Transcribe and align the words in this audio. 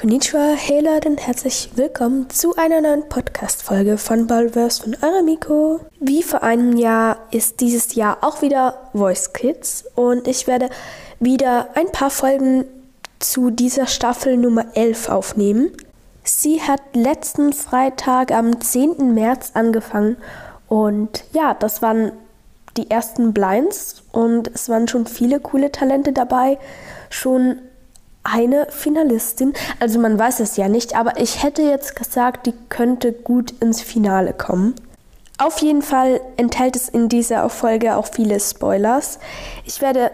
Konnichiwa, 0.00 0.54
hey 0.56 0.82
und 1.04 1.26
herzlich 1.26 1.72
willkommen 1.74 2.30
zu 2.30 2.56
einer 2.56 2.80
neuen 2.80 3.06
Podcast-Folge 3.10 3.98
von 3.98 4.26
Ballverse 4.26 4.82
von 4.82 4.96
Aramiko. 5.02 5.80
Wie 6.00 6.22
vor 6.22 6.42
einem 6.42 6.78
Jahr 6.78 7.18
ist 7.32 7.60
dieses 7.60 7.94
Jahr 7.94 8.16
auch 8.22 8.40
wieder 8.40 8.88
Voice 8.94 9.34
Kids 9.34 9.84
und 9.96 10.26
ich 10.26 10.46
werde 10.46 10.70
wieder 11.18 11.68
ein 11.74 11.92
paar 11.92 12.08
Folgen 12.08 12.64
zu 13.18 13.50
dieser 13.50 13.86
Staffel 13.86 14.38
Nummer 14.38 14.64
11 14.72 15.10
aufnehmen. 15.10 15.70
Sie 16.24 16.62
hat 16.62 16.80
letzten 16.94 17.52
Freitag 17.52 18.32
am 18.32 18.58
10. 18.58 19.12
März 19.12 19.50
angefangen 19.52 20.16
und 20.66 21.24
ja, 21.34 21.52
das 21.52 21.82
waren 21.82 22.12
die 22.78 22.90
ersten 22.90 23.34
Blinds 23.34 24.02
und 24.12 24.48
es 24.48 24.70
waren 24.70 24.88
schon 24.88 25.04
viele 25.04 25.40
coole 25.40 25.70
Talente 25.70 26.14
dabei. 26.14 26.58
Schon 27.10 27.60
eine 28.32 28.66
Finalistin. 28.70 29.52
Also 29.78 29.98
man 29.98 30.18
weiß 30.18 30.40
es 30.40 30.56
ja 30.56 30.68
nicht, 30.68 30.96
aber 30.96 31.20
ich 31.20 31.42
hätte 31.42 31.62
jetzt 31.62 31.96
gesagt, 31.96 32.46
die 32.46 32.54
könnte 32.68 33.12
gut 33.12 33.52
ins 33.60 33.82
Finale 33.82 34.32
kommen. 34.32 34.74
Auf 35.38 35.58
jeden 35.58 35.82
Fall 35.82 36.20
enthält 36.36 36.76
es 36.76 36.88
in 36.88 37.08
dieser 37.08 37.48
Folge 37.48 37.96
auch 37.96 38.06
viele 38.06 38.38
Spoilers. 38.38 39.18
Ich 39.64 39.80
werde 39.80 40.10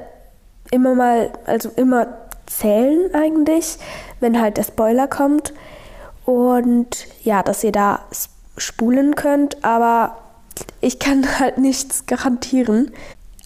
immer 0.70 0.94
mal, 0.94 1.30
also 1.46 1.70
immer 1.74 2.06
zählen 2.46 3.12
eigentlich, 3.14 3.78
wenn 4.20 4.40
halt 4.40 4.56
der 4.56 4.64
Spoiler 4.64 5.08
kommt. 5.08 5.52
Und 6.24 7.06
ja, 7.22 7.42
dass 7.42 7.64
ihr 7.64 7.72
da 7.72 8.00
spulen 8.56 9.14
könnt, 9.14 9.64
aber 9.64 10.16
ich 10.80 10.98
kann 10.98 11.26
halt 11.38 11.58
nichts 11.58 12.06
garantieren. 12.06 12.92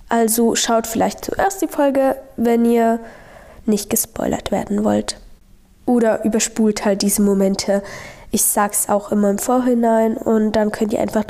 Also 0.08 0.56
schaut 0.56 0.86
vielleicht 0.86 1.24
zuerst 1.24 1.62
die 1.62 1.68
Folge, 1.68 2.16
wenn 2.36 2.64
ihr 2.64 2.98
nicht 3.66 3.90
gespoilert 3.90 4.50
werden 4.50 4.84
wollt. 4.84 5.18
Oder 5.86 6.24
überspult 6.24 6.84
halt 6.84 7.02
diese 7.02 7.22
Momente. 7.22 7.82
Ich 8.30 8.44
sag's 8.44 8.88
auch 8.88 9.10
immer 9.10 9.30
im 9.30 9.38
Vorhinein 9.38 10.16
und 10.16 10.52
dann 10.52 10.70
könnt 10.70 10.92
ihr 10.92 11.00
einfach 11.00 11.24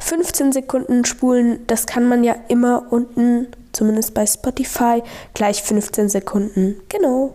15 0.00 0.52
Sekunden 0.52 1.04
spulen. 1.04 1.60
Das 1.66 1.86
kann 1.86 2.06
man 2.08 2.24
ja 2.24 2.34
immer 2.48 2.84
unten, 2.90 3.48
zumindest 3.72 4.12
bei 4.12 4.26
Spotify, 4.26 5.02
gleich 5.32 5.62
15 5.62 6.10
Sekunden. 6.10 6.76
Genau. 6.88 7.34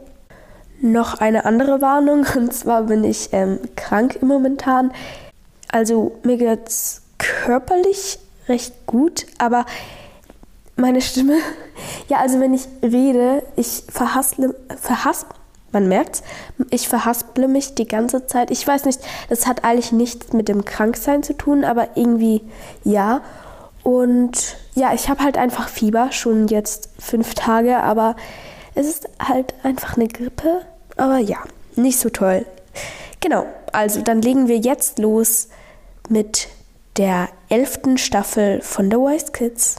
Noch 0.79 1.15
eine 1.15 1.45
andere 1.45 1.81
Warnung 1.81 2.25
und 2.35 2.53
zwar 2.53 2.83
bin 2.83 3.03
ich 3.03 3.29
ähm, 3.31 3.59
krank 3.75 4.19
im 4.21 4.27
momentan. 4.27 4.91
Also 5.69 6.19
mir 6.23 6.37
geht's 6.37 7.01
körperlich 7.17 8.19
recht 8.47 8.85
gut, 8.85 9.25
aber 9.37 9.65
meine 10.77 11.01
Stimme. 11.01 11.37
Ja, 12.07 12.17
also 12.19 12.39
wenn 12.39 12.53
ich 12.53 12.67
rede, 12.81 13.43
ich 13.55 13.83
verhassle, 13.89 14.55
verhasp, 14.81 15.27
man 15.71 15.87
merkt's, 15.87 16.23
ich 16.69 16.87
verhasple 16.87 17.47
mich 17.47 17.75
die 17.75 17.87
ganze 17.87 18.25
Zeit. 18.25 18.51
Ich 18.51 18.65
weiß 18.65 18.85
nicht, 18.85 18.99
das 19.29 19.45
hat 19.45 19.63
eigentlich 19.63 19.91
nichts 19.91 20.33
mit 20.33 20.47
dem 20.47 20.63
Kranksein 20.65 21.23
zu 21.23 21.33
tun, 21.35 21.65
aber 21.65 21.89
irgendwie 21.95 22.41
ja. 22.83 23.21
Und 23.83 24.57
ja, 24.75 24.93
ich 24.93 25.09
habe 25.09 25.23
halt 25.23 25.37
einfach 25.37 25.69
Fieber, 25.69 26.11
schon 26.11 26.47
jetzt 26.47 26.89
fünf 26.99 27.35
Tage, 27.35 27.77
aber 27.77 28.15
es 28.75 28.87
ist 28.87 29.09
halt 29.19 29.53
einfach 29.63 29.97
eine 29.97 30.07
Grippe. 30.07 30.61
Aber 30.95 31.17
ja, 31.17 31.37
nicht 31.75 31.99
so 31.99 32.09
toll. 32.09 32.45
Genau, 33.19 33.45
also 33.71 34.01
dann 34.01 34.21
legen 34.21 34.47
wir 34.47 34.57
jetzt 34.57 34.99
los 34.99 35.49
mit 36.09 36.47
der 36.97 37.29
elften 37.49 37.97
Staffel 37.97 38.61
von 38.61 38.89
The 38.89 38.97
Wise 38.97 39.31
Kids. 39.31 39.77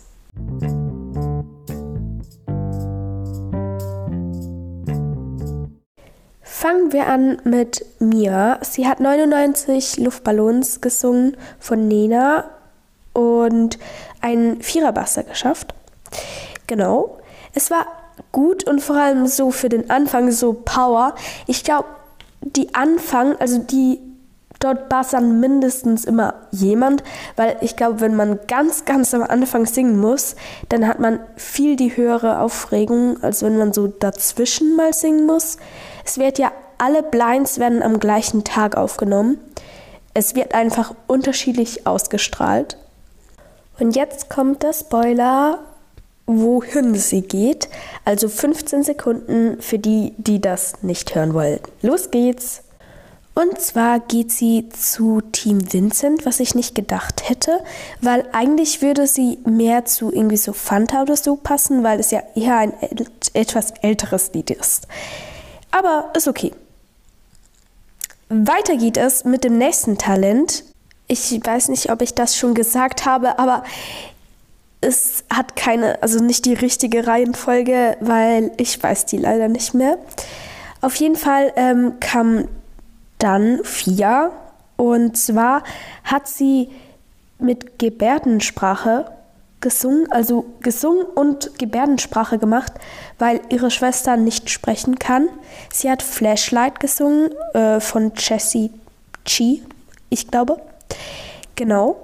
Fangen 6.60 6.92
wir 6.92 7.06
an 7.06 7.40
mit 7.44 7.86
Mia. 8.00 8.58
Sie 8.62 8.88
hat 8.88 8.98
99 8.98 9.98
Luftballons 9.98 10.80
gesungen 10.80 11.36
von 11.60 11.86
Nena 11.86 12.46
und 13.12 13.78
einen 14.20 14.60
Viererbasser 14.60 15.22
geschafft. 15.22 15.72
Genau. 16.66 17.20
Es 17.54 17.70
war 17.70 17.86
gut 18.32 18.64
und 18.64 18.80
vor 18.80 18.96
allem 18.96 19.28
so 19.28 19.52
für 19.52 19.68
den 19.68 19.88
Anfang 19.88 20.32
so 20.32 20.52
Power. 20.52 21.14
Ich 21.46 21.62
glaube, 21.62 21.86
die 22.40 22.74
Anfang, 22.74 23.36
also 23.36 23.58
die 23.58 24.00
dort 24.58 24.88
bassern 24.88 25.38
mindestens 25.38 26.04
immer 26.04 26.34
jemand, 26.50 27.04
weil 27.36 27.56
ich 27.60 27.76
glaube, 27.76 28.00
wenn 28.00 28.16
man 28.16 28.40
ganz, 28.48 28.84
ganz 28.84 29.14
am 29.14 29.22
Anfang 29.22 29.66
singen 29.66 30.00
muss, 30.00 30.34
dann 30.68 30.88
hat 30.88 30.98
man 30.98 31.20
viel 31.36 31.76
die 31.76 31.96
höhere 31.96 32.40
Aufregung, 32.40 33.22
als 33.22 33.42
wenn 33.42 33.56
man 33.56 33.72
so 33.72 33.86
dazwischen 33.86 34.74
mal 34.74 34.92
singen 34.92 35.26
muss. 35.26 35.58
Es 36.08 36.16
wird 36.16 36.38
ja, 36.38 36.52
alle 36.78 37.02
Blinds 37.02 37.58
werden 37.58 37.82
am 37.82 38.00
gleichen 38.00 38.42
Tag 38.42 38.78
aufgenommen. 38.78 39.36
Es 40.14 40.34
wird 40.34 40.54
einfach 40.54 40.94
unterschiedlich 41.06 41.86
ausgestrahlt. 41.86 42.78
Und 43.78 43.94
jetzt 43.94 44.30
kommt 44.30 44.62
der 44.62 44.72
Spoiler, 44.72 45.58
wohin 46.24 46.94
sie 46.94 47.20
geht. 47.20 47.68
Also 48.06 48.30
15 48.30 48.84
Sekunden 48.84 49.60
für 49.60 49.78
die, 49.78 50.14
die 50.16 50.40
das 50.40 50.82
nicht 50.82 51.14
hören 51.14 51.34
wollen. 51.34 51.60
Los 51.82 52.10
geht's! 52.10 52.62
Und 53.34 53.60
zwar 53.60 54.00
geht 54.00 54.32
sie 54.32 54.70
zu 54.70 55.20
Team 55.20 55.70
Vincent, 55.70 56.24
was 56.24 56.40
ich 56.40 56.54
nicht 56.54 56.74
gedacht 56.74 57.28
hätte, 57.28 57.60
weil 58.00 58.24
eigentlich 58.32 58.80
würde 58.80 59.06
sie 59.06 59.40
mehr 59.44 59.84
zu 59.84 60.10
irgendwie 60.10 60.38
so 60.38 60.54
Fanta 60.54 61.02
oder 61.02 61.16
so 61.16 61.36
passen, 61.36 61.84
weil 61.84 62.00
es 62.00 62.10
ja 62.10 62.22
eher 62.34 62.56
ein 62.56 62.72
etwas 63.34 63.74
älteres 63.82 64.32
Lied 64.32 64.50
ist. 64.50 64.88
Aber 65.70 66.10
ist 66.14 66.28
okay. 66.28 66.52
Weiter 68.28 68.76
geht 68.76 68.96
es 68.96 69.24
mit 69.24 69.44
dem 69.44 69.58
nächsten 69.58 69.98
Talent. 69.98 70.64
Ich 71.06 71.40
weiß 71.42 71.68
nicht, 71.68 71.90
ob 71.90 72.02
ich 72.02 72.14
das 72.14 72.36
schon 72.36 72.54
gesagt 72.54 73.06
habe, 73.06 73.38
aber 73.38 73.64
es 74.80 75.24
hat 75.30 75.56
keine, 75.56 76.02
also 76.02 76.22
nicht 76.22 76.44
die 76.44 76.54
richtige 76.54 77.06
Reihenfolge, 77.06 77.96
weil 78.00 78.52
ich 78.58 78.80
weiß 78.82 79.06
die 79.06 79.16
leider 79.16 79.48
nicht 79.48 79.74
mehr. 79.74 79.98
Auf 80.80 80.94
jeden 80.96 81.16
Fall 81.16 81.52
ähm, 81.56 81.94
kam 82.00 82.48
dann 83.18 83.60
Fia 83.64 84.30
und 84.76 85.16
zwar 85.16 85.64
hat 86.04 86.28
sie 86.28 86.68
mit 87.38 87.78
Gebärdensprache 87.78 89.10
gesungen, 89.60 90.10
also 90.12 90.44
gesungen 90.60 91.04
und 91.04 91.58
Gebärdensprache 91.58 92.38
gemacht, 92.38 92.72
weil 93.18 93.40
ihre 93.48 93.70
Schwester 93.70 94.16
nicht 94.16 94.50
sprechen 94.50 94.98
kann. 94.98 95.28
Sie 95.72 95.90
hat 95.90 96.02
Flashlight 96.02 96.80
gesungen 96.80 97.30
äh, 97.54 97.80
von 97.80 98.12
Jessie 98.16 98.70
Chi, 99.24 99.62
ich 100.10 100.28
glaube. 100.28 100.60
Genau. 101.56 101.96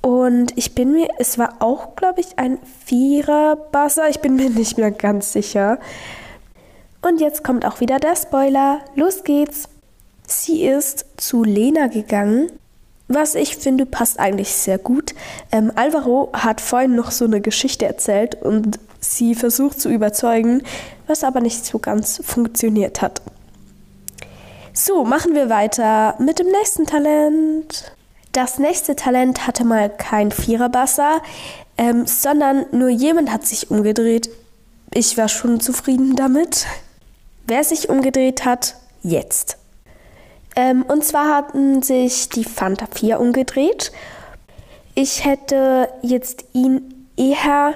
Und 0.00 0.56
ich 0.56 0.74
bin 0.74 0.92
mir, 0.92 1.08
es 1.18 1.38
war 1.38 1.56
auch, 1.60 1.96
glaube 1.96 2.20
ich, 2.20 2.38
ein 2.38 2.58
Vierer-Buzzer. 2.86 4.08
Ich 4.08 4.20
bin 4.20 4.36
mir 4.36 4.48
nicht 4.48 4.78
mehr 4.78 4.90
ganz 4.90 5.32
sicher. 5.32 5.78
Und 7.02 7.20
jetzt 7.20 7.44
kommt 7.44 7.66
auch 7.66 7.80
wieder 7.80 7.98
der 7.98 8.16
Spoiler. 8.16 8.80
Los 8.94 9.24
geht's. 9.24 9.68
Sie 10.26 10.64
ist 10.64 11.06
zu 11.16 11.44
Lena 11.44 11.86
gegangen 11.88 12.50
was 13.08 13.34
ich 13.34 13.56
finde, 13.56 13.86
passt 13.86 14.20
eigentlich 14.20 14.52
sehr 14.52 14.78
gut. 14.78 15.14
Ähm, 15.50 15.72
Alvaro 15.74 16.30
hat 16.34 16.60
vorhin 16.60 16.94
noch 16.94 17.10
so 17.10 17.24
eine 17.24 17.40
Geschichte 17.40 17.86
erzählt 17.86 18.36
und 18.40 18.78
sie 19.00 19.34
versucht 19.34 19.80
zu 19.80 19.88
überzeugen, 19.88 20.62
was 21.06 21.24
aber 21.24 21.40
nicht 21.40 21.64
so 21.64 21.78
ganz 21.78 22.20
funktioniert 22.24 23.00
hat. 23.00 23.22
So, 24.74 25.04
machen 25.04 25.34
wir 25.34 25.48
weiter 25.48 26.14
mit 26.20 26.38
dem 26.38 26.48
nächsten 26.48 26.86
Talent. 26.86 27.92
Das 28.32 28.58
nächste 28.58 28.94
Talent 28.94 29.46
hatte 29.46 29.64
mal 29.64 29.88
kein 29.90 30.30
Viererbasser, 30.30 31.22
ähm, 31.78 32.06
sondern 32.06 32.66
nur 32.70 32.88
jemand 32.88 33.32
hat 33.32 33.46
sich 33.46 33.70
umgedreht. 33.70 34.30
Ich 34.92 35.16
war 35.16 35.28
schon 35.28 35.60
zufrieden 35.60 36.14
damit. 36.14 36.66
Wer 37.46 37.64
sich 37.64 37.88
umgedreht 37.88 38.44
hat, 38.44 38.76
jetzt. 39.02 39.57
Ähm, 40.58 40.82
und 40.82 41.04
zwar 41.04 41.36
hatten 41.36 41.82
sich 41.82 42.30
die 42.30 42.42
Fanta 42.42 42.88
4 42.92 43.20
umgedreht. 43.20 43.92
Ich 44.96 45.24
hätte 45.24 45.88
jetzt 46.02 46.46
ihn 46.52 47.06
eher 47.16 47.74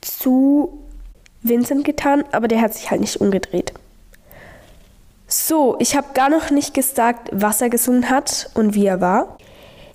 zu 0.00 0.78
Vincent 1.42 1.84
getan, 1.84 2.22
aber 2.30 2.46
der 2.46 2.60
hat 2.60 2.72
sich 2.72 2.88
halt 2.92 3.00
nicht 3.00 3.20
umgedreht. 3.20 3.72
So, 5.26 5.74
ich 5.80 5.96
habe 5.96 6.06
gar 6.14 6.30
noch 6.30 6.50
nicht 6.50 6.72
gesagt, 6.72 7.30
was 7.32 7.60
er 7.60 7.68
gesungen 7.68 8.08
hat 8.08 8.48
und 8.54 8.76
wie 8.76 8.86
er 8.86 9.00
war. 9.00 9.36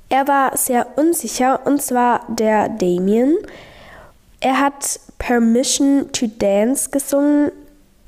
Er 0.09 0.27
war 0.27 0.57
sehr 0.57 0.97
unsicher 0.97 1.65
und 1.65 1.81
zwar 1.81 2.25
der 2.27 2.67
Damien. 2.67 3.37
Er 4.41 4.59
hat 4.59 4.99
Permission 5.19 6.11
to 6.11 6.27
Dance 6.27 6.89
gesungen 6.89 7.53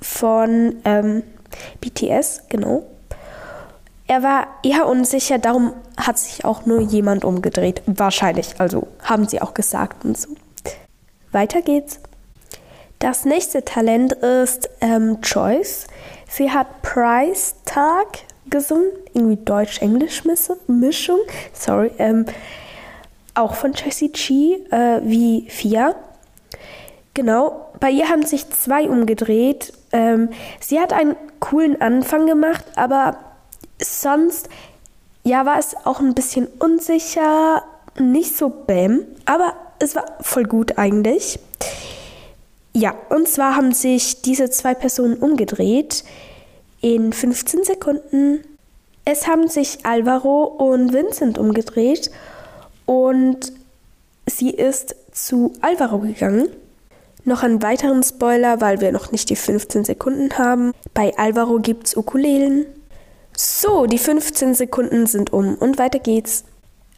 von 0.01 0.81
ähm, 0.83 1.23
BTS, 1.79 2.41
genau. 2.49 2.85
Er 4.09 4.23
war 4.23 4.47
eher 4.63 4.87
unsicher, 4.87 5.37
darum 5.37 5.71
hat 5.95 6.17
sich 6.17 6.43
auch 6.43 6.65
nur 6.65 6.81
jemand 6.81 7.23
umgedreht. 7.23 7.83
Wahrscheinlich, 7.85 8.59
also 8.59 8.87
haben 9.03 9.27
sie 9.27 9.39
auch 9.39 9.53
gesagt 9.53 10.03
und 10.03 10.17
so. 10.17 10.29
Weiter 11.31 11.61
geht's. 11.61 11.99
Das 12.97 13.23
nächste 13.23 13.63
Talent 13.63 14.13
ist 14.13 14.67
ähm, 14.81 15.19
Joyce. 15.21 15.85
Sie 16.27 16.49
hat 16.49 16.81
Price 16.81 17.53
Tag 17.65 18.07
gesungen, 18.49 18.89
irgendwie 19.13 19.45
Deutsch-Englisch-Mischung, 19.45 21.19
sorry, 21.53 21.91
ähm, 21.99 22.25
auch 23.35 23.53
von 23.53 23.73
Jessie 23.73 24.11
G, 24.11 24.55
äh, 24.71 25.01
wie 25.03 25.47
Fia. 25.51 25.93
Genau, 27.13 27.67
bei 27.79 27.91
ihr 27.91 28.09
haben 28.09 28.25
sich 28.25 28.49
zwei 28.49 28.89
umgedreht. 28.89 29.71
Ähm, 29.91 30.29
sie 30.59 30.79
hat 30.79 30.93
einen 30.93 31.15
coolen 31.39 31.79
Anfang 31.79 32.25
gemacht, 32.25 32.65
aber 32.75 33.28
sonst, 33.81 34.49
ja, 35.23 35.45
war 35.45 35.59
es 35.59 35.75
auch 35.85 35.99
ein 35.99 36.13
bisschen 36.13 36.47
unsicher, 36.59 37.63
nicht 37.97 38.37
so 38.37 38.49
bäm, 38.49 39.03
aber 39.25 39.53
es 39.79 39.95
war 39.95 40.05
voll 40.21 40.43
gut 40.43 40.77
eigentlich. 40.77 41.39
Ja, 42.73 42.95
und 43.09 43.27
zwar 43.27 43.55
haben 43.55 43.73
sich 43.73 44.21
diese 44.21 44.49
zwei 44.49 44.73
Personen 44.73 45.15
umgedreht 45.17 46.03
in 46.81 47.11
15 47.11 47.63
Sekunden. 47.63 48.41
Es 49.05 49.27
haben 49.27 49.47
sich 49.47 49.85
Alvaro 49.85 50.43
und 50.43 50.93
Vincent 50.93 51.37
umgedreht 51.37 52.11
und 52.85 53.51
sie 54.27 54.51
ist 54.51 54.95
zu 55.11 55.53
Alvaro 55.61 55.99
gegangen. 55.99 56.49
Noch 57.25 57.43
einen 57.43 57.61
weiteren 57.61 58.03
Spoiler, 58.03 58.61
weil 58.61 58.81
wir 58.81 58.91
noch 58.91 59.11
nicht 59.11 59.29
die 59.29 59.35
15 59.35 59.83
Sekunden 59.83 60.37
haben. 60.37 60.71
Bei 60.93 61.17
Alvaro 61.17 61.59
gibt 61.59 61.87
es 61.87 61.97
Ukulelen. 61.97 62.65
So, 63.35 63.85
die 63.85 63.97
15 63.97 64.53
Sekunden 64.53 65.07
sind 65.07 65.31
um 65.31 65.55
und 65.55 65.77
weiter 65.77 65.99
geht's. 65.99 66.43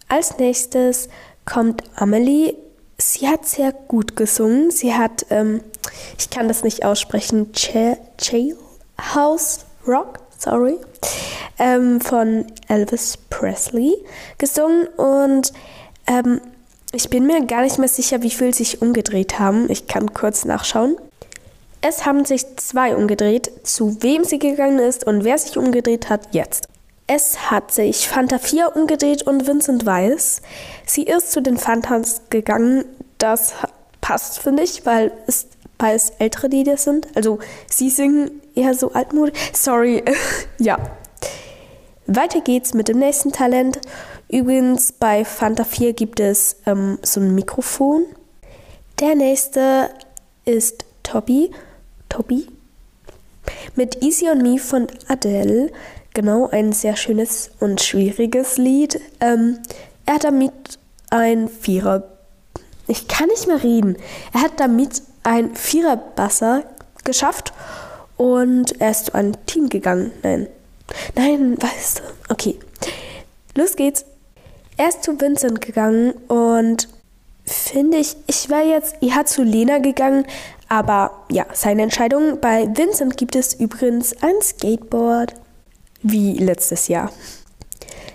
Als 0.08 0.38
nächstes 0.38 1.10
kommt 1.46 1.84
Amelie. 1.96 2.56
Sie 2.98 3.28
hat 3.28 3.48
sehr 3.48 3.72
gut 3.72 4.16
gesungen. 4.16 4.72
Sie 4.72 4.94
hat, 4.94 5.26
ähm, 5.30 5.62
ich 6.18 6.30
kann 6.30 6.48
das 6.48 6.64
nicht 6.64 6.86
aussprechen, 6.86 7.52
Jailhouse 8.20 9.66
Rock, 9.88 10.20
sorry, 10.38 10.78
ähm, 11.58 12.02
von 12.02 12.46
Elvis 12.68 13.18
Presley 13.30 13.94
gesungen 14.38 14.88
und 14.98 15.54
ähm, 16.08 16.42
ich 16.94 17.10
bin 17.10 17.26
mir 17.26 17.46
gar 17.46 17.62
nicht 17.62 17.78
mehr 17.78 17.88
sicher, 17.88 18.22
wie 18.22 18.30
viel 18.30 18.54
sich 18.54 18.82
umgedreht 18.82 19.40
haben. 19.40 19.70
Ich 19.70 19.88
kann 19.88 20.14
kurz 20.14 20.44
nachschauen. 20.46 20.98
Es 21.82 22.06
haben 22.06 22.26
sich 22.26 22.46
zwei 22.58 22.96
umgedreht, 22.96 23.52
zu 23.64 24.04
wem 24.04 24.24
sie 24.24 24.38
gegangen 24.38 24.78
ist 24.78 25.06
und 25.06 25.24
wer 25.24 25.38
sich 25.40 25.58
umgedreht 25.58 26.10
hat, 26.10 26.28
jetzt. 26.32 26.68
Es 27.08 27.50
hat 27.52 27.74
sich 27.74 28.08
Fanta 28.08 28.38
4 28.38 28.76
umgedreht 28.76 29.24
und 29.24 29.48
Vincent 29.48 29.86
Weiss. 29.86 30.42
Sie 30.86 31.04
ist 31.04 31.32
zu 31.32 31.42
den 31.42 31.58
Fantas 31.58 32.22
gegangen. 32.30 32.86
Das 33.18 33.54
passt, 34.00 34.40
finde 34.40 34.64
ich, 34.64 34.86
weil 34.86 35.12
es, 35.28 35.48
weil 35.80 35.96
es 35.96 36.12
ältere 36.20 36.48
Lieder 36.48 36.78
sind. 36.78 37.08
Also 37.16 37.40
sie 37.66 37.90
singen 37.90 38.42
eher 38.56 38.76
so 38.76 38.94
altmodisch. 38.94 39.38
Sorry, 39.52 40.04
ja. 40.60 40.78
Weiter 42.06 42.42
geht's 42.42 42.74
mit 42.74 42.88
dem 42.88 43.00
nächsten 43.00 43.32
Talent. 43.32 43.82
Übrigens, 44.30 44.92
bei 44.92 45.26
Fanta 45.26 45.64
4 45.64 45.94
gibt 45.94 46.20
es 46.20 46.58
ähm, 46.66 47.00
so 47.02 47.20
ein 47.20 47.34
Mikrofon. 47.34 48.06
Der 49.00 49.16
nächste 49.16 49.90
ist 50.46 50.86
Toby. 51.04 51.52
Toby. 52.12 52.48
Mit 53.76 54.04
Easy 54.04 54.30
on 54.30 54.42
Me 54.42 54.60
von 54.60 54.88
Adele. 55.08 55.72
Genau, 56.14 56.50
ein 56.50 56.74
sehr 56.74 56.98
schönes 56.98 57.52
und 57.60 57.82
schwieriges 57.82 58.58
Lied. 58.58 59.00
Ähm, 59.22 59.60
er 60.06 60.16
hat 60.16 60.26
damit 60.26 60.52
ein 61.10 61.48
Vierer. 61.48 62.04
Ich 62.88 63.08
kann 63.08 63.28
nicht 63.28 63.48
mehr 63.48 63.64
reden. 63.64 63.96
Er 64.34 64.42
hat 64.42 64.60
damit 64.60 65.02
ein 65.24 65.56
Viererbasser 65.56 66.64
geschafft 67.06 67.54
und 68.18 68.80
er 68.82 68.92
ist 68.92 69.06
zu 69.06 69.16
einem 69.16 69.46
Team 69.46 69.70
gegangen. 69.70 70.12
Nein. 70.22 70.48
Nein, 71.16 71.58
weißt 71.62 72.00
du. 72.00 72.34
Okay. 72.34 72.60
Los 73.56 73.78
geht's. 73.78 74.06
Er 74.76 74.90
ist 74.90 75.04
zu 75.04 75.20
Vincent 75.20 75.62
gegangen 75.62 76.12
und 76.28 76.90
finde 77.46 77.98
ich, 77.98 78.18
ich 78.28 78.50
wäre 78.50 78.68
jetzt, 78.68 78.96
er 79.02 79.16
hat 79.16 79.30
zu 79.30 79.44
Lena 79.44 79.78
gegangen, 79.78 80.26
aber 80.72 81.12
ja, 81.30 81.46
seine 81.52 81.82
Entscheidung. 81.82 82.40
Bei 82.40 82.66
Vincent 82.74 83.18
gibt 83.18 83.36
es 83.36 83.54
übrigens 83.54 84.16
ein 84.24 84.42
Skateboard, 84.42 85.34
wie 86.02 86.38
letztes 86.38 86.88
Jahr. 86.88 87.12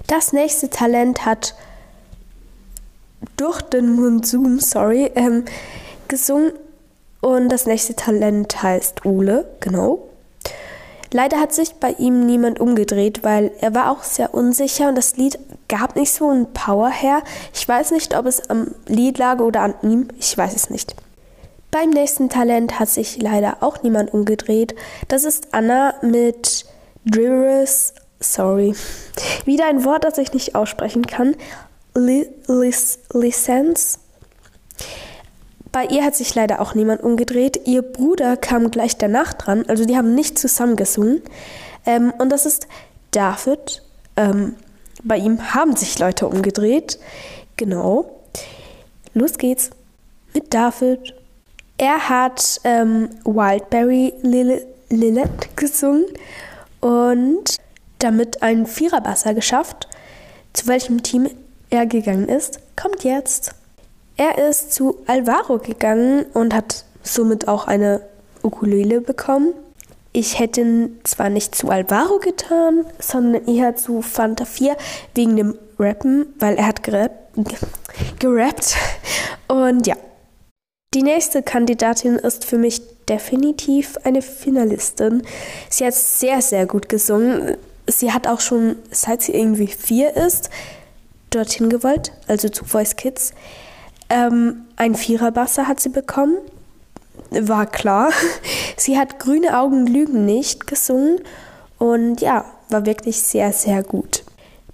Das 0.07 0.33
nächste 0.33 0.71
Talent 0.71 1.27
hat 1.27 1.55
durch 3.37 3.61
den 3.61 3.95
Monsum, 3.95 4.59
sorry, 4.59 5.11
ähm, 5.17 5.45
gesungen 6.09 6.53
und 7.21 7.51
das 7.51 7.67
nächste 7.67 7.95
Talent 7.95 8.63
heißt 8.63 9.05
Ole, 9.05 9.47
genau. 9.61 10.09
Leider 11.13 11.39
hat 11.39 11.53
sich 11.53 11.75
bei 11.75 11.91
ihm 11.99 12.25
niemand 12.25 12.59
umgedreht, 12.59 13.23
weil 13.23 13.53
er 13.61 13.75
war 13.75 13.91
auch 13.91 14.03
sehr 14.03 14.33
unsicher 14.33 14.89
und 14.89 14.95
das 14.95 15.19
Lied 15.19 15.39
gab 15.69 15.95
nicht 15.95 16.11
so 16.11 16.31
einen 16.31 16.51
Power 16.55 16.89
her. 16.89 17.23
Ich 17.53 17.69
weiß 17.69 17.91
nicht, 17.91 18.17
ob 18.17 18.25
es 18.25 18.49
am 18.49 18.75
Lied 18.87 19.19
lag 19.19 19.41
oder 19.41 19.61
an 19.61 19.75
ihm, 19.83 20.09
ich 20.19 20.39
weiß 20.39 20.57
es 20.57 20.71
nicht. 20.71 20.97
Beim 21.71 21.91
nächsten 21.91 22.29
Talent 22.29 22.79
hat 22.79 22.89
sich 22.89 23.21
leider 23.21 23.59
auch 23.61 23.83
niemand 23.83 24.15
umgedreht. 24.15 24.75
Das 25.09 25.25
ist 25.25 25.53
Anna 25.53 25.95
mit 26.03 26.65
Driver's, 27.05 27.95
sorry, 28.21 28.75
wieder 29.45 29.67
ein 29.67 29.85
Wort, 29.85 30.05
das 30.05 30.19
ich 30.19 30.33
nicht 30.33 30.55
aussprechen 30.55 31.07
kann. 31.07 31.35
License. 33.13 33.99
Bei 35.73 35.85
ihr 35.85 36.05
hat 36.05 36.17
sich 36.17 36.35
leider 36.35 36.61
auch 36.61 36.75
niemand 36.75 37.03
umgedreht. 37.03 37.61
Ihr 37.67 37.83
Bruder 37.83 38.37
kam 38.37 38.71
gleich 38.71 38.97
danach 38.97 39.35
dran, 39.35 39.65
also 39.69 39.85
die 39.85 39.97
haben 39.97 40.15
nicht 40.15 40.39
zusammen 40.39 40.77
gesungen. 40.77 41.23
Ähm, 41.85 42.13
und 42.19 42.31
das 42.31 42.47
ist 42.47 42.67
David. 43.11 43.83
Ähm, 44.17 44.57
bei 45.03 45.19
ihm 45.19 45.55
haben 45.55 45.77
sich 45.77 45.99
Leute 45.99 46.27
umgedreht. 46.27 46.99
Genau. 47.57 48.23
Los 49.15 49.39
geht's 49.39 49.71
mit 50.35 50.53
David. 50.53 51.15
Er 51.79 52.09
hat 52.09 52.61
ähm, 52.65 53.11
Wildberry 53.25 54.15
Lilith 54.23 55.57
gesungen 55.57 56.07
und 56.81 57.59
damit 57.99 58.43
einen 58.43 58.67
Viererbasser 58.67 59.35
geschafft. 59.35 59.89
Zu 60.55 60.69
welchem 60.69 61.03
Team 61.03 61.29
er 61.69 61.85
gegangen 61.87 62.29
ist, 62.29 62.61
kommt 62.77 63.05
jetzt. 63.05 63.55
Er 64.17 64.49
ist 64.49 64.73
zu 64.73 64.97
Alvaro 65.07 65.59
gegangen 65.59 66.25
und 66.33 66.55
hat 66.55 66.85
somit 67.03 67.47
auch 67.47 67.67
eine 67.67 68.01
Ukulele 68.43 69.03
bekommen. 69.03 69.53
Ich 70.13 70.39
hätte 70.39 70.89
zwar 71.05 71.29
nicht 71.29 71.55
zu 71.55 71.69
Alvaro 71.69 72.19
getan, 72.19 72.87
sondern 72.99 73.47
eher 73.47 73.77
zu 73.77 74.01
Fanta 74.01 74.47
4 74.47 74.79
wegen 75.15 75.37
dem 75.37 75.59
Rappen, 75.79 76.27
weil 76.39 76.57
er 76.57 76.69
hat 76.69 76.83
gerappt. 76.83 77.37
gerappt. 78.19 78.77
Und 79.49 79.87
ja. 79.87 79.97
Die 80.95 81.03
nächste 81.03 81.43
Kandidatin 81.43 82.17
ist 82.17 82.47
für 82.47 82.57
mich 82.57 82.81
definitiv 83.07 83.99
eine 84.05 84.23
Finalistin. 84.23 85.23
Sie 85.69 85.85
hat 85.85 85.93
sehr, 85.93 86.41
sehr 86.41 86.65
gut 86.65 86.89
gesungen. 86.89 87.59
Sie 87.87 88.13
hat 88.13 88.27
auch 88.27 88.41
schon, 88.41 88.77
seit 88.91 89.21
sie 89.21 89.35
irgendwie 89.35 89.67
vier 89.67 90.17
ist, 90.17 90.49
dorthin 91.29 91.69
gewollt, 91.69 92.13
also 92.29 92.49
zu 92.49 92.65
Voice 92.65 92.97
Kids. 92.97 93.35
Ähm, 94.09 94.65
ein 94.77 94.95
Viererbasser 94.95 95.69
hat 95.69 95.81
sie 95.81 95.91
bekommen. 95.91 96.39
War 97.31 97.67
klar. 97.67 98.11
Sie 98.79 98.97
hat 98.97 99.19
Grüne 99.19 99.59
Augen 99.59 99.87
lügen 99.87 100.25
nicht 100.25 100.67
gesungen 100.67 101.21
und 101.79 102.21
ja, 102.21 102.45
war 102.69 102.87
wirklich 102.87 103.21
sehr, 103.21 103.53
sehr 103.53 103.83
gut. 103.83 104.25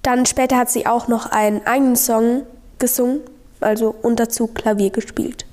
Dann 0.02 0.26
später 0.26 0.56
hat 0.56 0.70
sie 0.70 0.86
auch 0.86 1.08
noch 1.08 1.26
einen 1.26 1.66
eigenen 1.66 1.96
Song 1.96 2.42
gesungen, 2.78 3.20
also 3.60 3.94
und 4.02 4.20
dazu 4.20 4.48
Klavier 4.48 4.90
gespielt. 4.90 5.46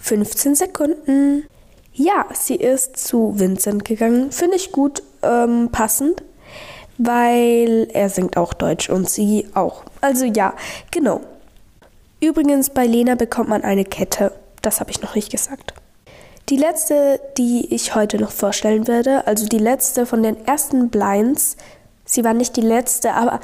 15 0.00 0.54
Sekunden. 0.54 1.46
Ja, 1.92 2.26
sie 2.32 2.56
ist 2.56 2.96
zu 2.96 3.38
Vincent 3.38 3.84
gegangen. 3.84 4.32
Finde 4.32 4.56
ich 4.56 4.72
gut 4.72 5.02
ähm, 5.22 5.68
passend, 5.72 6.22
weil 6.98 7.88
er 7.92 8.08
singt 8.08 8.36
auch 8.36 8.54
Deutsch 8.54 8.88
und 8.88 9.08
sie 9.08 9.48
auch. 9.54 9.84
Also 10.00 10.24
ja, 10.24 10.54
genau. 10.90 11.20
Übrigens, 12.20 12.70
bei 12.70 12.86
Lena 12.86 13.14
bekommt 13.14 13.48
man 13.48 13.62
eine 13.62 13.84
Kette. 13.84 14.32
Das 14.62 14.80
habe 14.80 14.90
ich 14.90 15.00
noch 15.02 15.14
nicht 15.14 15.30
gesagt. 15.30 15.74
Die 16.48 16.56
letzte, 16.56 17.20
die 17.38 17.72
ich 17.72 17.94
heute 17.94 18.18
noch 18.18 18.32
vorstellen 18.32 18.88
werde, 18.88 19.26
also 19.26 19.46
die 19.46 19.58
letzte 19.58 20.04
von 20.04 20.22
den 20.22 20.46
ersten 20.46 20.90
Blinds, 20.90 21.56
sie 22.04 22.24
war 22.24 22.34
nicht 22.34 22.56
die 22.56 22.60
letzte, 22.60 23.14
aber 23.14 23.40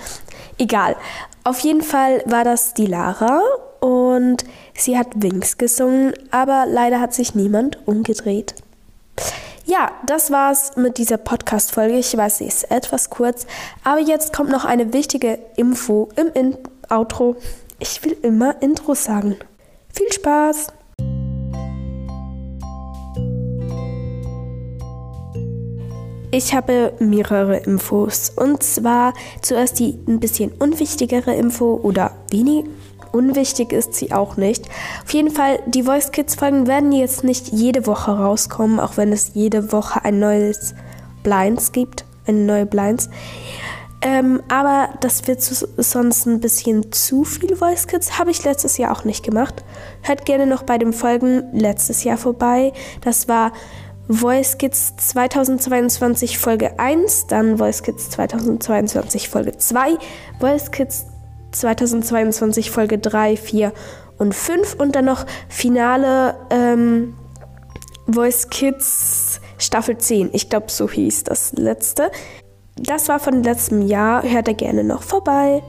egal. 0.58 0.96
Auf 1.44 1.60
jeden 1.60 1.82
Fall 1.82 2.22
war 2.26 2.42
das 2.42 2.74
die 2.74 2.86
Lara 2.86 3.40
und 3.80 4.44
sie 4.74 4.98
hat 4.98 5.08
Wings 5.22 5.58
gesungen, 5.58 6.14
aber 6.30 6.66
leider 6.68 7.00
hat 7.00 7.14
sich 7.14 7.34
niemand 7.34 7.78
umgedreht. 7.86 8.54
Ja, 9.64 9.90
das 10.06 10.30
war's 10.30 10.76
mit 10.76 10.96
dieser 10.98 11.16
Podcast-Folge. 11.16 11.98
Ich 11.98 12.16
weiß, 12.16 12.38
sie 12.38 12.46
ist 12.46 12.70
etwas 12.70 13.10
kurz, 13.10 13.46
aber 13.82 14.00
jetzt 14.00 14.32
kommt 14.32 14.50
noch 14.50 14.64
eine 14.64 14.92
wichtige 14.92 15.38
Info 15.56 16.08
im 16.16 16.28
In 16.34 16.56
Outro. 16.88 17.36
Ich 17.78 18.04
will 18.04 18.16
immer 18.22 18.62
Intro 18.62 18.94
sagen. 18.94 19.36
Viel 19.92 20.12
Spaß! 20.12 20.68
Ich 26.30 26.54
habe 26.54 26.92
mehrere 26.98 27.56
Infos. 27.56 28.30
Und 28.36 28.62
zwar 28.62 29.14
zuerst 29.42 29.78
die 29.78 29.98
ein 30.06 30.20
bisschen 30.20 30.52
unwichtigere 30.52 31.34
Info 31.34 31.80
oder 31.82 32.12
wenig 32.30 32.66
unwichtig 33.12 33.72
ist 33.72 33.94
sie 33.94 34.12
auch 34.12 34.36
nicht. 34.36 34.68
Auf 35.04 35.12
jeden 35.12 35.30
Fall, 35.30 35.60
die 35.66 35.84
Voice 35.84 36.12
Kids 36.12 36.34
Folgen 36.34 36.66
werden 36.66 36.92
jetzt 36.92 37.24
nicht 37.24 37.48
jede 37.48 37.86
Woche 37.86 38.12
rauskommen, 38.12 38.80
auch 38.80 38.96
wenn 38.96 39.12
es 39.12 39.32
jede 39.34 39.72
Woche 39.72 40.04
ein 40.04 40.18
neues 40.18 40.74
Blinds 41.22 41.72
gibt, 41.72 42.04
eine 42.26 42.38
neue 42.38 42.66
Blinds. 42.66 43.08
Ähm, 44.02 44.42
aber 44.48 44.90
das 45.00 45.26
wird 45.26 45.40
sonst 45.42 46.26
ein 46.26 46.40
bisschen 46.40 46.92
zu 46.92 47.24
viel 47.24 47.56
Voice 47.56 47.86
Kids. 47.86 48.18
Habe 48.18 48.30
ich 48.30 48.44
letztes 48.44 48.76
Jahr 48.76 48.92
auch 48.96 49.04
nicht 49.04 49.24
gemacht. 49.24 49.64
Hört 50.02 50.26
gerne 50.26 50.46
noch 50.46 50.62
bei 50.62 50.78
den 50.78 50.92
Folgen 50.92 51.44
letztes 51.52 52.04
Jahr 52.04 52.18
vorbei. 52.18 52.72
Das 53.00 53.26
war 53.26 53.52
Voice 54.08 54.58
Kids 54.58 54.94
2022 54.96 56.38
Folge 56.38 56.78
1, 56.78 57.26
dann 57.26 57.58
Voice 57.58 57.82
Kids 57.82 58.10
2022 58.10 59.28
Folge 59.28 59.56
2, 59.56 59.96
Voice 60.38 60.70
Kids 60.70 61.06
2022 61.60 62.70
Folge 62.70 62.98
3, 62.98 63.36
4 63.36 63.72
und 64.18 64.34
5 64.34 64.74
und 64.74 64.96
dann 64.96 65.04
noch 65.04 65.26
Finale 65.48 66.34
ähm, 66.50 67.14
Voice 68.06 68.48
Kids 68.50 69.40
Staffel 69.58 69.98
10. 69.98 70.30
Ich 70.32 70.48
glaube, 70.48 70.66
so 70.68 70.88
hieß 70.88 71.24
das 71.24 71.52
letzte. 71.52 72.10
Das 72.76 73.08
war 73.08 73.18
von 73.18 73.42
letztem 73.42 73.82
Jahr, 73.82 74.22
hört 74.22 74.48
ihr 74.48 74.54
gerne 74.54 74.84
noch 74.84 75.02
vorbei. 75.02 75.62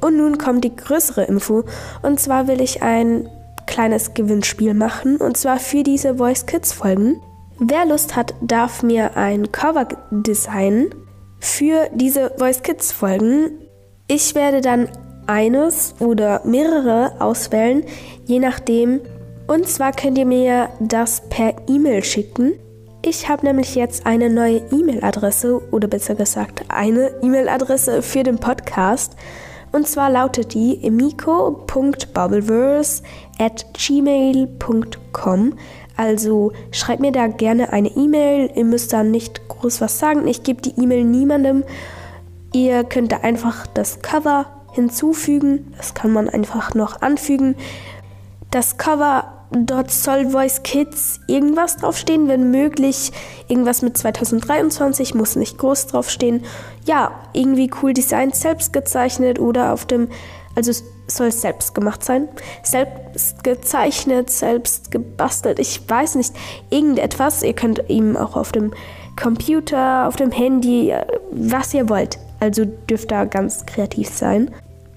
Und 0.00 0.16
nun 0.16 0.38
kommt 0.38 0.64
die 0.64 0.74
größere 0.74 1.24
Info. 1.24 1.64
Und 2.02 2.20
zwar 2.20 2.48
will 2.48 2.60
ich 2.60 2.82
ein 2.82 3.28
kleines 3.66 4.14
Gewinnspiel 4.14 4.74
machen. 4.74 5.16
Und 5.16 5.36
zwar 5.36 5.58
für 5.58 5.82
diese 5.82 6.16
Voice 6.16 6.46
Kids 6.46 6.72
Folgen. 6.72 7.20
Wer 7.58 7.86
Lust 7.86 8.16
hat, 8.16 8.34
darf 8.40 8.82
mir 8.82 9.16
ein 9.16 9.52
Cover 9.52 9.88
designen 10.10 10.94
für 11.38 11.88
diese 11.94 12.32
Voice 12.38 12.62
Kids 12.62 12.92
Folgen. 12.92 13.50
Ich 14.08 14.34
werde 14.34 14.60
dann 14.60 14.88
eines 15.26 15.94
oder 16.00 16.40
mehrere 16.44 17.20
auswählen, 17.20 17.84
je 18.24 18.38
nachdem. 18.38 19.00
Und 19.46 19.68
zwar 19.68 19.92
könnt 19.92 20.18
ihr 20.18 20.26
mir 20.26 20.70
das 20.80 21.22
per 21.28 21.54
E-Mail 21.68 22.02
schicken. 22.02 22.54
Ich 23.02 23.28
habe 23.28 23.44
nämlich 23.44 23.74
jetzt 23.74 24.06
eine 24.06 24.30
neue 24.30 24.62
E-Mail-Adresse 24.72 25.60
oder 25.70 25.88
besser 25.88 26.14
gesagt 26.14 26.64
eine 26.68 27.10
E-Mail-Adresse 27.22 28.00
für 28.00 28.22
den 28.22 28.38
Podcast. 28.38 29.14
Und 29.72 29.86
zwar 29.86 30.08
lautet 30.08 30.54
die 30.54 30.82
emiko.bubbleverse 30.82 33.02
at 33.38 33.66
gmail.com. 33.74 35.52
Also 35.96 36.52
schreibt 36.70 37.00
mir 37.00 37.12
da 37.12 37.26
gerne 37.26 37.72
eine 37.72 37.88
E-Mail. 37.88 38.50
Ihr 38.54 38.64
müsst 38.64 38.92
da 38.92 39.02
nicht 39.02 39.48
groß 39.48 39.80
was 39.80 39.98
sagen. 39.98 40.26
Ich 40.26 40.42
gebe 40.42 40.62
die 40.62 40.80
E-Mail 40.80 41.04
niemandem. 41.04 41.64
Ihr 42.52 42.84
könnt 42.84 43.12
da 43.12 43.18
einfach 43.18 43.66
das 43.66 44.00
Cover 44.00 44.46
hinzufügen. 44.74 45.72
Das 45.76 45.94
kann 45.94 46.12
man 46.12 46.28
einfach 46.28 46.74
noch 46.74 47.00
anfügen. 47.00 47.56
Das 48.50 48.76
Cover, 48.76 49.46
dort 49.50 49.90
soll 49.90 50.30
Voice 50.30 50.62
Kids 50.62 51.20
irgendwas 51.26 51.76
draufstehen, 51.76 52.28
wenn 52.28 52.50
möglich. 52.50 53.12
Irgendwas 53.48 53.82
mit 53.82 53.96
2023, 53.96 55.14
muss 55.14 55.36
nicht 55.36 55.58
groß 55.58 55.88
draufstehen. 55.88 56.44
Ja, 56.84 57.12
irgendwie 57.32 57.70
cool 57.82 57.92
Design, 57.92 58.32
selbst 58.32 58.72
gezeichnet 58.72 59.38
oder 59.38 59.72
auf 59.72 59.86
dem, 59.86 60.08
also 60.54 60.72
soll 61.06 61.32
selbst 61.32 61.74
gemacht 61.74 62.04
sein. 62.04 62.28
Selbst 62.62 63.44
gezeichnet, 63.44 64.30
selbst 64.30 64.90
gebastelt, 64.90 65.58
ich 65.58 65.88
weiß 65.88 66.16
nicht, 66.16 66.34
irgendetwas. 66.70 67.42
Ihr 67.42 67.54
könnt 67.54 67.90
eben 67.90 68.16
auch 68.16 68.36
auf 68.36 68.52
dem 68.52 68.72
Computer, 69.20 70.06
auf 70.08 70.16
dem 70.16 70.30
Handy, 70.30 70.90
äh, 70.90 71.04
was 71.30 71.74
ihr 71.74 71.88
wollt. 71.88 72.18
Also 72.40 72.64
dürft 72.64 73.10
da 73.10 73.24
ganz 73.24 73.64
kreativ 73.66 74.08
sein. 74.08 74.50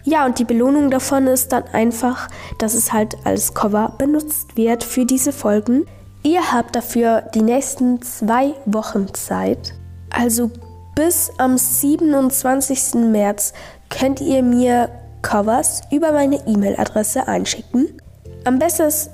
Ja, 0.09 0.25
und 0.25 0.39
die 0.39 0.45
Belohnung 0.45 0.89
davon 0.89 1.27
ist 1.27 1.51
dann 1.51 1.65
einfach, 1.73 2.29
dass 2.59 2.75
es 2.75 2.93
halt 2.93 3.17
als 3.25 3.53
Cover 3.53 3.91
benutzt 3.97 4.55
wird 4.55 4.85
für 4.85 5.05
diese 5.05 5.33
Folgen. 5.33 5.85
Ihr 6.23 6.53
habt 6.53 6.77
dafür 6.77 7.23
die 7.35 7.41
nächsten 7.41 8.01
zwei 8.01 8.53
Wochen 8.65 9.13
Zeit. 9.13 9.73
Also 10.09 10.49
bis 10.95 11.29
am 11.37 11.57
27. 11.57 12.95
März 13.11 13.51
könnt 13.89 14.21
ihr 14.21 14.43
mir 14.43 14.87
Covers 15.23 15.81
über 15.91 16.13
meine 16.13 16.37
E-Mail-Adresse 16.47 17.27
einschicken. 17.27 17.99
Am 18.45 18.59
besten, 18.59 19.11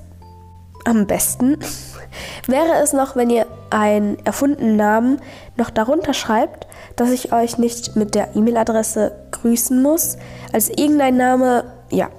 am 0.86 1.08
besten 1.08 1.58
wäre 2.48 2.84
es 2.84 2.94
noch, 2.94 3.16
wenn 3.16 3.32
ihr 3.32 3.48
einen 3.72 4.24
erfundenen 4.28 4.76
Namen 4.76 5.20
noch 5.58 5.72
darunter 5.72 6.14
schreibt, 6.14 6.68
dass 6.96 7.12
ich 7.12 7.34
euch 7.34 7.58
nicht 7.58 7.96
mit 7.96 8.16
der 8.16 8.36
E-Mail-Adresse 8.36 9.12
grüßen 9.32 9.82
muss. 9.82 10.18
Also 10.52 10.74
irgendein 10.76 11.18
Name, 11.18 11.66
ja. 11.90 12.10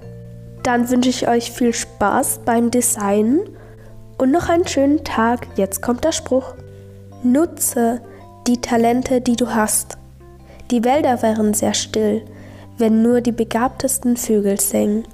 Dann 0.62 0.88
wünsche 0.90 1.10
ich 1.10 1.28
euch 1.28 1.50
viel 1.52 1.72
Spaß 1.72 2.40
beim 2.44 2.70
Designen 2.70 3.40
und 4.18 4.30
noch 4.30 4.48
einen 4.48 4.66
schönen 4.66 5.04
Tag. 5.04 5.46
Jetzt 5.56 5.82
kommt 5.82 6.04
der 6.04 6.12
Spruch. 6.12 6.54
Nutze 7.22 8.00
die 8.46 8.60
Talente, 8.60 9.20
die 9.20 9.36
du 9.36 9.54
hast. 9.54 9.98
Die 10.70 10.84
Wälder 10.84 11.22
wären 11.22 11.54
sehr 11.54 11.74
still, 11.74 12.22
wenn 12.78 13.02
nur 13.02 13.20
die 13.20 13.32
begabtesten 13.32 14.16
Vögel 14.16 14.60
singen. 14.60 15.04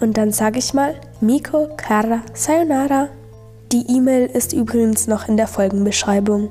Und 0.00 0.16
dann 0.16 0.32
sage 0.32 0.58
ich 0.58 0.74
mal, 0.74 0.94
Miko, 1.20 1.68
Kara, 1.76 2.22
Sayonara. 2.34 3.08
Die 3.70 3.86
E-Mail 3.88 4.26
ist 4.26 4.52
übrigens 4.52 5.06
noch 5.06 5.28
in 5.28 5.36
der 5.36 5.46
Folgenbeschreibung. 5.46 6.50